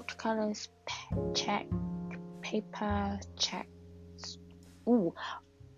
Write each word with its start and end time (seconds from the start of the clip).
watercolors, 0.00 0.68
check, 1.34 1.66
paper, 2.40 3.20
check. 3.36 3.68
Ooh, 4.88 5.14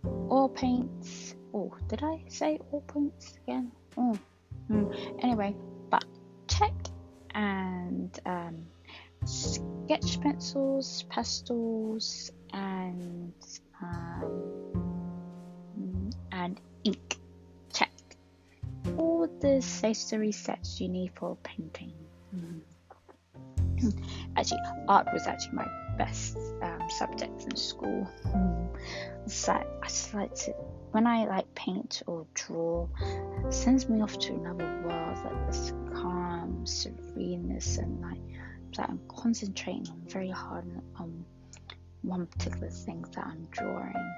oil 0.07 0.49
paints. 0.49 1.35
Oh, 1.53 1.75
did 1.89 2.05
I 2.05 2.23
say 2.29 2.61
oil 2.73 2.83
paints 2.83 3.35
again? 3.43 3.73
Oh, 3.97 4.17
mm. 4.71 5.19
anyway, 5.25 5.57
but 5.91 6.05
check 6.47 6.73
and 7.35 8.17
um, 8.25 8.65
sketch 9.25 10.21
pencils, 10.21 11.05
pastels, 11.11 12.31
and 12.53 13.33
um, 13.83 14.83
and 16.31 16.61
ink. 16.85 17.17
Check 17.73 17.91
all 18.97 19.27
the 19.41 19.61
stationery 19.61 20.31
sets 20.31 20.81
you 20.81 20.89
need 20.89 21.11
for 21.17 21.37
painting. 21.43 21.93
Actually, 24.43 24.59
art 24.89 25.07
was 25.13 25.29
actually 25.29 25.55
my 25.55 25.69
best 25.97 26.37
um, 26.63 26.91
subject 26.99 27.45
in 27.45 27.55
school. 27.55 28.11
Mm. 28.27 28.69
So 29.31 29.53
I 29.53 29.87
just 29.87 30.13
like 30.15 30.35
to 30.35 30.53
when 30.91 31.07
I 31.07 31.27
like 31.27 31.55
paint 31.55 32.03
or 32.09 32.27
draw, 32.35 32.89
it 33.47 33.55
sends 33.55 33.89
me 33.89 34.03
off 34.03 34.19
to 34.19 34.35
another 34.35 34.83
world, 34.85 35.19
like 35.25 35.47
this 35.47 35.73
calm 35.95 36.67
sereneness 36.67 37.79
and 37.79 38.03
like 38.03 38.19
that 38.77 38.89
I'm 38.91 39.01
concentrating 39.09 39.87
on 39.89 40.03
very 40.09 40.31
hard 40.31 40.65
on 40.97 41.25
one 42.03 42.27
particular 42.27 42.69
thing 42.69 43.05
that 43.15 43.25
I'm 43.25 43.47
drawing. 43.53 44.13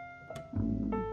Mm. 0.57 1.05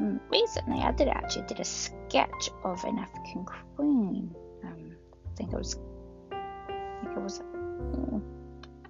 Mm. 0.00 0.20
Recently, 0.30 0.78
I 0.78 0.92
did 0.92 1.08
actually 1.08 1.46
did 1.46 1.60
a 1.60 1.64
sketch 1.64 2.48
of 2.64 2.82
an 2.84 2.98
African 2.98 3.44
queen. 3.76 4.34
Um, 4.64 4.96
I 5.26 5.36
think 5.36 5.52
it 5.52 5.56
was, 5.58 5.76
I 6.32 7.02
think 7.02 7.16
it 7.18 7.20
was. 7.20 7.42
Oh, 7.78 8.22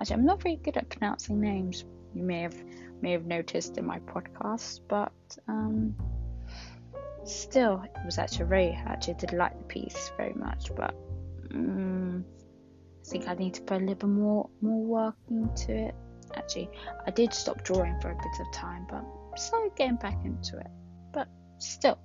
actually, 0.00 0.14
I'm 0.14 0.24
not 0.26 0.42
very 0.42 0.56
good 0.56 0.76
at 0.76 0.88
pronouncing 0.88 1.40
names. 1.40 1.84
You 2.14 2.22
may 2.22 2.42
have 2.42 2.56
may 3.00 3.12
have 3.12 3.26
noticed 3.26 3.78
in 3.78 3.86
my 3.86 4.00
podcast, 4.00 4.80
but 4.88 5.12
um, 5.46 5.94
still, 7.24 7.82
it 7.84 8.04
was 8.04 8.18
actually 8.18 8.46
very. 8.46 8.70
Actually, 8.86 9.14
did 9.14 9.32
like 9.32 9.56
the 9.56 9.64
piece 9.64 10.10
very 10.16 10.34
much, 10.34 10.74
but. 10.74 10.94
Um, 11.50 12.24
I 13.08 13.10
think 13.10 13.28
I 13.28 13.34
need 13.34 13.54
to 13.54 13.62
put 13.62 13.78
a 13.78 13.80
little 13.80 13.94
bit 13.94 14.08
more 14.08 14.50
more 14.60 14.84
work 14.84 15.16
into 15.30 15.72
it. 15.72 15.94
Actually, 16.36 16.68
I 17.06 17.10
did 17.10 17.32
stop 17.32 17.64
drawing 17.64 17.98
for 18.02 18.10
a 18.10 18.14
bit 18.14 18.46
of 18.46 18.52
time, 18.52 18.86
but 18.90 19.02
slowly 19.38 19.70
getting 19.76 19.96
back 19.96 20.22
into 20.26 20.58
it. 20.58 20.66
But 21.14 21.28
still. 21.58 21.98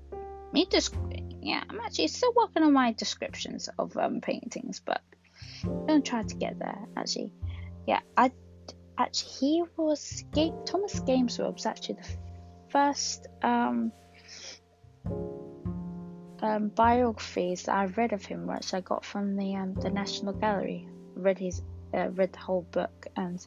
me 0.53 0.65
just 0.71 0.95
yeah 1.41 1.63
i'm 1.69 1.79
actually 1.79 2.07
still 2.07 2.31
working 2.35 2.63
on 2.63 2.71
my 2.73 2.91
descriptions 2.93 3.69
of 3.77 3.95
um, 3.97 4.21
paintings 4.21 4.79
but 4.79 5.01
i'm 5.63 5.85
gonna 5.85 6.01
try 6.01 6.23
to 6.23 6.35
get 6.35 6.57
there 6.59 6.79
actually 6.95 7.31
yeah 7.87 7.99
i 8.17 8.31
actually 8.97 9.31
he 9.39 9.63
was 9.77 10.23
thomas 10.65 10.99
Gainsborough 11.01 11.51
was 11.51 11.65
actually 11.65 11.95
the 11.95 12.09
first 12.69 13.27
um, 13.41 13.91
um, 16.41 16.69
biographies 16.69 17.63
that 17.63 17.75
i 17.75 17.85
read 17.85 18.13
of 18.13 18.25
him 18.25 18.47
which 18.47 18.73
i 18.73 18.81
got 18.81 19.05
from 19.05 19.35
the 19.35 19.55
um, 19.55 19.73
the 19.75 19.89
national 19.89 20.33
gallery. 20.33 20.87
Read 21.15 21.37
his 21.37 21.61
uh, 21.93 22.09
read 22.09 22.33
the 22.33 22.39
whole 22.39 22.63
book 22.71 23.07
and 23.15 23.45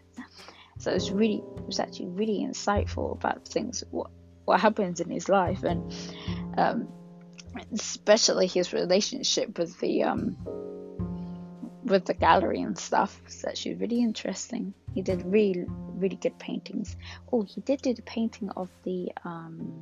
so 0.78 0.92
it 0.92 0.94
was 0.94 1.10
really, 1.10 1.42
it 1.56 1.66
was 1.66 1.81
actually 1.81 2.06
really 2.06 2.47
insightful 2.47 3.12
about 3.12 3.47
things 3.47 3.82
what 3.91 4.10
what 4.44 4.60
happens 4.60 5.00
in 5.00 5.10
his 5.10 5.28
life 5.28 5.62
and 5.64 5.92
um, 6.56 6.88
especially 7.72 8.47
his 8.47 8.72
relationship 8.72 9.58
with 9.58 9.78
the 9.81 10.04
um, 10.04 10.37
with 11.88 12.04
the 12.04 12.15
gallery 12.15 12.62
and 12.62 12.78
stuff. 12.78 13.21
It's 13.26 13.44
actually 13.44 13.75
really 13.75 14.00
interesting. 14.03 14.75
He 14.94 15.03
did 15.03 15.25
really 15.25 15.66
really 15.94 16.16
good 16.16 16.38
paintings. 16.38 16.97
Oh, 17.32 17.43
he 17.43 17.60
did 17.62 17.82
do 17.82 17.94
the 17.94 18.03
painting 18.03 18.50
of 18.56 18.69
the 18.84 19.10
um, 19.25 19.81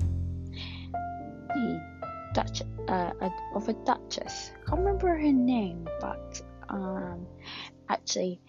the 1.49 1.97
Dutch 2.34 2.62
uh, 2.89 3.12
of 3.55 3.69
a 3.69 3.72
duchess. 3.72 4.53
I 4.55 4.69
can't 4.69 4.81
remember 4.81 5.09
her 5.09 5.33
name, 5.33 5.89
but 6.00 6.43
um, 6.69 7.27
actually, 7.89 8.41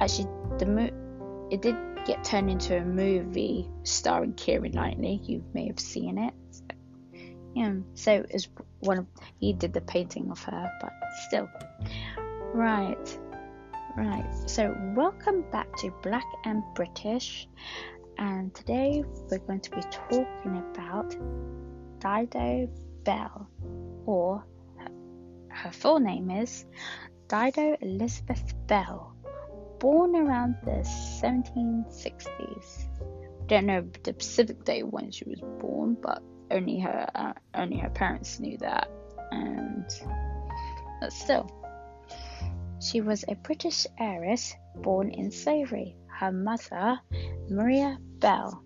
actually 0.00 0.28
the 0.58 0.66
mo- 0.66 1.48
it 1.50 1.62
did 1.62 1.76
get 2.06 2.24
turned 2.24 2.50
into 2.50 2.76
a 2.76 2.84
movie 2.84 3.68
starring 3.84 4.34
Keira 4.34 4.72
Knightley. 4.72 5.20
You 5.24 5.44
may 5.54 5.66
have 5.66 5.80
seen 5.80 6.18
it. 6.18 6.34
Yeah, 7.54 7.74
so 7.94 8.24
it's 8.30 8.48
one 8.80 8.98
of 8.98 9.06
he 9.40 9.52
did 9.52 9.72
the 9.72 9.80
painting 9.80 10.30
of 10.30 10.40
her, 10.44 10.78
but 10.80 10.92
still, 11.26 11.48
right, 12.54 13.18
right. 13.96 14.28
So 14.46 14.76
welcome 14.96 15.44
back 15.50 15.74
to 15.78 15.90
Black 16.02 16.24
and 16.44 16.62
British, 16.74 17.48
and 18.18 18.54
today 18.54 19.04
we're 19.30 19.38
going 19.38 19.60
to 19.60 19.70
be 19.70 19.82
talking 19.90 20.62
about 20.72 21.10
Dido 22.00 22.68
Belle, 23.04 23.48
or 24.06 24.44
her, 24.78 24.90
her 25.48 25.72
full 25.72 26.00
name 26.00 26.30
is 26.30 26.64
Dido 27.28 27.76
Elizabeth 27.80 28.54
Belle 28.66 29.14
born 29.80 30.14
around 30.14 30.56
the 30.62 30.82
1760s. 31.22 32.86
Don't 33.46 33.66
know 33.66 33.84
the 34.04 34.12
specific 34.12 34.64
day 34.64 34.82
when 34.82 35.10
she 35.10 35.24
was 35.24 35.40
born, 35.58 35.96
but 36.00 36.22
only 36.50 36.78
her 36.80 37.10
uh, 37.14 37.32
only 37.54 37.78
her 37.78 37.90
parents 37.90 38.38
knew 38.38 38.58
that, 38.58 38.88
and 39.32 39.84
but 41.00 41.12
still, 41.12 41.50
she 42.80 43.00
was 43.00 43.24
a 43.28 43.34
British 43.34 43.86
heiress 43.98 44.54
born 44.76 45.10
in 45.10 45.30
slavery. 45.30 45.96
Her 46.08 46.32
mother, 46.32 46.98
Maria 47.48 47.98
Belle. 48.18 48.64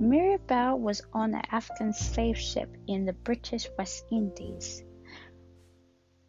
Maria 0.00 0.38
Belle 0.38 0.78
was 0.78 1.02
on 1.12 1.34
an 1.34 1.42
African 1.50 1.92
slave 1.92 2.38
ship 2.38 2.76
in 2.86 3.04
the 3.04 3.12
British 3.12 3.68
West 3.76 4.04
Indies. 4.10 4.82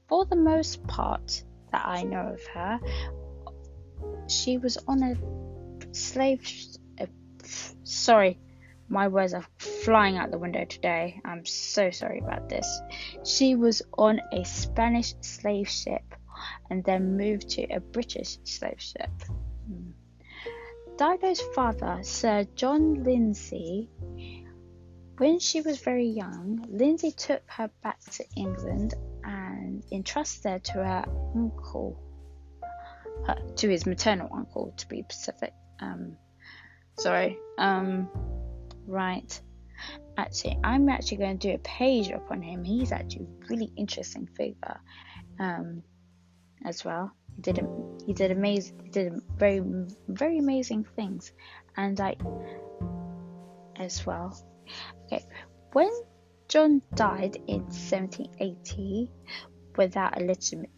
For 0.08 0.26
the 0.26 0.36
most 0.36 0.86
part 0.88 1.44
that 1.72 1.86
I 1.86 2.04
know 2.04 2.34
of 2.34 2.46
her, 2.48 2.80
she 4.28 4.58
was 4.58 4.78
on 4.88 5.04
a 5.04 5.94
slave. 5.94 6.48
Uh, 7.00 7.06
sorry, 7.84 8.40
my 8.88 9.08
words 9.08 9.34
are 9.34 9.46
flying 9.58 10.18
out 10.18 10.32
the 10.32 10.38
window 10.38 10.66
today. 10.66 11.20
I'm 11.26 11.46
so 11.46 11.92
sorry 11.92 12.20
about 12.20 12.50
this. 12.50 12.82
She 13.26 13.56
was 13.56 13.82
on 13.98 14.22
a 14.32 14.44
Spanish 14.44 15.16
slave 15.22 15.70
ship 15.70 16.04
and 16.70 16.84
then 16.84 17.18
moved 17.18 17.50
to 17.50 17.64
a 17.64 17.80
British 17.80 18.38
slave 18.44 18.82
ship. 18.82 19.12
Hmm. 19.68 19.92
Dido's 20.98 21.42
father, 21.56 22.00
Sir 22.04 22.46
John 22.56 23.04
Lindsay, 23.04 23.90
when 25.18 25.40
she 25.40 25.62
was 25.62 25.80
very 25.80 26.08
young, 26.08 26.66
Lindsay 26.70 27.12
took 27.12 27.44
her 27.48 27.70
back 27.84 28.00
to 28.12 28.26
England 28.36 28.94
and 29.24 29.84
entrusted 29.92 30.52
her 30.52 30.60
to 30.60 30.74
her 30.74 31.06
uncle 31.36 32.00
uh, 33.28 33.36
to 33.56 33.70
his 33.70 33.86
maternal 33.86 34.30
uncle, 34.34 34.74
to 34.78 34.88
be 34.88 35.04
specific. 35.04 35.54
Um, 35.80 36.18
sorry. 36.98 37.38
Um, 37.58 38.10
right. 38.88 39.40
Actually, 40.18 40.60
I'm 40.64 40.90
actually 40.90 41.18
going 41.18 41.38
to 41.40 41.48
do 41.50 41.56
a 41.56 41.60
page 41.60 42.10
upon 42.10 42.42
him. 42.42 42.64
He's 42.64 42.92
actually 42.92 43.26
a 43.26 43.46
really 43.50 43.72
interesting 43.76 44.28
figure, 44.28 44.80
um, 45.40 45.84
as 46.66 46.86
well. 46.86 47.12
He 47.36 47.42
did 47.42 47.60
he 48.06 48.14
did 48.14 48.32
amazing 48.32 48.90
did 48.92 49.22
very 49.38 49.62
very 50.08 50.40
amazing 50.40 50.86
things, 50.96 51.34
and 51.76 52.00
I 52.00 52.16
as 53.76 54.06
well. 54.06 54.38
Okay, 55.06 55.26
when 55.74 55.92
John 56.48 56.82
died 56.94 57.36
in 57.48 57.64
1780 57.64 59.12
without 59.76 60.22
a 60.22 60.26
legitimate 60.26 60.70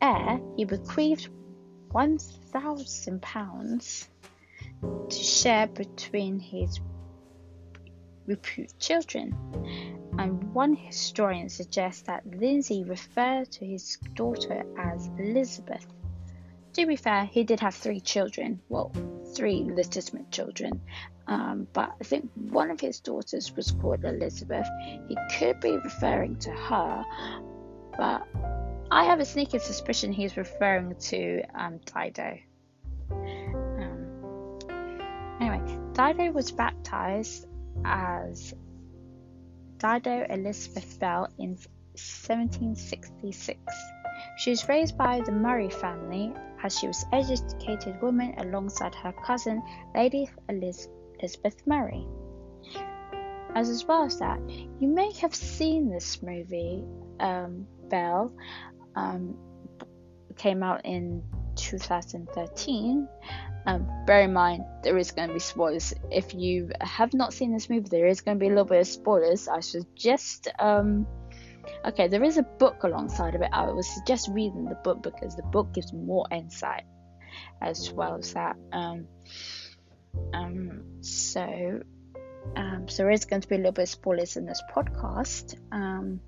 heir, 0.00 0.40
he 0.56 0.64
bequeathed 0.64 1.28
£1,000 1.92 4.08
to 5.10 5.16
share 5.16 5.66
between 5.66 6.38
his 6.38 6.80
reputed 8.26 8.78
children. 8.78 9.34
And 10.18 10.54
one 10.54 10.74
historian 10.74 11.48
suggests 11.48 12.02
that 12.02 12.24
Lindsay 12.26 12.84
referred 12.84 13.50
to 13.52 13.66
his 13.66 13.98
daughter 14.14 14.62
as 14.78 15.08
Elizabeth. 15.18 15.86
To 16.74 16.86
be 16.86 16.96
fair, 16.96 17.24
he 17.24 17.44
did 17.44 17.60
have 17.60 17.74
three 17.74 18.00
children, 18.00 18.60
well, 18.68 18.92
three 19.34 19.64
legitimate 19.64 20.30
children, 20.30 20.80
um, 21.26 21.66
but 21.72 21.92
I 22.00 22.04
think 22.04 22.30
one 22.34 22.70
of 22.70 22.80
his 22.80 23.00
daughters 23.00 23.54
was 23.56 23.70
called 23.70 24.04
Elizabeth. 24.04 24.66
He 25.08 25.16
could 25.38 25.60
be 25.60 25.72
referring 25.72 26.36
to 26.40 26.50
her, 26.50 27.04
but 27.96 28.26
I 28.90 29.04
have 29.04 29.20
a 29.20 29.24
sneaky 29.24 29.58
suspicion 29.58 30.12
he's 30.12 30.36
referring 30.36 30.94
to 30.96 31.42
um, 31.54 31.80
Dido. 31.86 32.38
Um, 33.10 34.58
anyway, 35.40 35.78
Dido 35.92 36.32
was 36.32 36.52
baptized 36.52 37.46
as 37.84 38.54
Dido 39.78 40.26
Elizabeth 40.30 40.98
Belle 40.98 41.28
in 41.38 41.50
1766. 41.94 43.58
She 44.36 44.50
was 44.50 44.68
raised 44.68 44.96
by 44.96 45.20
the 45.20 45.32
Murray 45.32 45.70
family 45.70 46.32
as 46.62 46.78
she 46.78 46.86
was 46.86 47.04
an 47.12 47.20
educated 47.20 48.00
woman 48.00 48.34
alongside 48.38 48.94
her 48.94 49.12
cousin 49.24 49.62
Lady 49.94 50.28
Elizabeth 50.48 51.66
Murray. 51.66 52.06
As, 53.54 53.68
as 53.68 53.84
well 53.86 54.04
as 54.04 54.18
that, 54.18 54.40
you 54.80 54.88
may 54.88 55.12
have 55.12 55.34
seen 55.34 55.90
this 55.90 56.22
movie, 56.22 56.82
um, 57.20 57.66
um, 58.96 59.36
came 60.36 60.62
out 60.62 60.80
in 60.84 61.22
2013. 61.56 63.08
Um, 63.66 63.88
bear 64.06 64.22
in 64.22 64.32
mind, 64.32 64.64
there 64.82 64.98
is 64.98 65.10
going 65.10 65.28
to 65.28 65.34
be 65.34 65.40
spoilers. 65.40 65.94
If 66.10 66.34
you 66.34 66.70
have 66.80 67.14
not 67.14 67.32
seen 67.32 67.52
this 67.52 67.70
movie, 67.70 67.88
there 67.88 68.06
is 68.06 68.20
going 68.20 68.36
to 68.36 68.40
be 68.40 68.46
a 68.46 68.50
little 68.50 68.64
bit 68.64 68.80
of 68.80 68.86
spoilers. 68.86 69.48
I 69.48 69.60
suggest, 69.60 70.48
um, 70.58 71.06
okay, 71.86 72.08
there 72.08 72.22
is 72.22 72.36
a 72.36 72.42
book 72.42 72.82
alongside 72.84 73.34
of 73.34 73.42
it. 73.42 73.48
I 73.52 73.70
would 73.70 73.84
suggest 73.84 74.28
reading 74.30 74.66
the 74.66 74.74
book 74.76 75.02
because 75.02 75.34
the 75.34 75.42
book 75.44 75.72
gives 75.72 75.92
more 75.92 76.26
insight 76.30 76.84
as 77.62 77.90
well 77.90 78.16
as 78.16 78.34
that. 78.34 78.56
Um, 78.72 79.06
um, 80.32 80.82
so, 81.00 81.80
um, 82.56 82.88
so 82.88 83.02
there 83.02 83.10
is 83.10 83.24
going 83.24 83.42
to 83.42 83.48
be 83.48 83.54
a 83.54 83.58
little 83.58 83.72
bit 83.72 83.82
of 83.84 83.88
spoilers 83.88 84.36
in 84.36 84.44
this 84.44 84.62
podcast. 84.74 85.56
Um, 85.72 86.20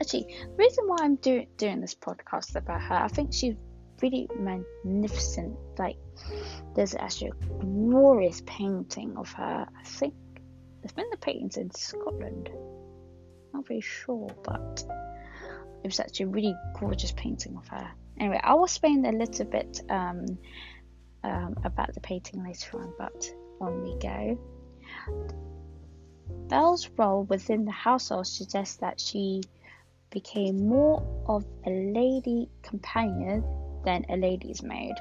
actually, 0.00 0.34
the 0.42 0.56
reason 0.56 0.84
why 0.86 0.96
I'm 1.00 1.16
do- 1.16 1.46
doing 1.56 1.80
this 1.80 1.94
podcast 1.94 2.56
about 2.56 2.82
her, 2.82 2.96
I 2.96 3.08
think 3.08 3.32
she's 3.32 3.54
really 4.02 4.28
magnificent. 4.36 5.56
Like, 5.78 5.96
there's 6.74 6.94
actually 6.94 7.30
a 7.30 7.64
glorious 7.64 8.42
painting 8.44 9.16
of 9.16 9.32
her. 9.32 9.66
I 9.78 9.84
think 9.84 10.14
there's 10.80 10.92
been 10.92 11.10
the 11.10 11.16
paintings 11.16 11.56
in 11.56 11.70
Scotland. 11.70 12.50
Not 13.54 13.66
very 13.66 13.80
sure, 13.80 14.28
but 14.42 14.84
it 15.82 15.86
was 15.86 16.00
actually 16.00 16.24
a 16.24 16.28
really 16.28 16.56
gorgeous 16.78 17.12
painting 17.12 17.56
of 17.56 17.68
her. 17.68 17.90
Anyway, 18.18 18.40
I 18.42 18.54
will 18.54 18.64
explain 18.64 19.04
a 19.06 19.12
little 19.12 19.46
bit 19.46 19.80
um, 19.88 20.26
um, 21.24 21.56
about 21.64 21.94
the 21.94 22.00
painting 22.00 22.44
later 22.44 22.80
on, 22.80 22.92
but 22.98 23.32
on 23.60 23.82
we 23.82 23.98
go. 23.98 24.38
Belle's 26.48 26.88
role 26.98 27.24
within 27.24 27.64
the 27.64 27.72
household 27.72 28.26
suggests 28.26 28.76
that 28.76 29.00
she 29.00 29.42
became 30.10 30.68
more 30.68 31.02
of 31.26 31.44
a 31.66 31.70
lady 31.70 32.50
companion 32.62 33.42
than 33.84 34.04
a 34.08 34.16
lady's 34.16 34.62
maid. 34.62 34.94